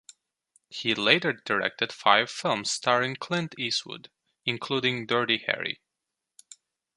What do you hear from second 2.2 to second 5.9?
films starring Clint Eastwood, including "Dirty Harry".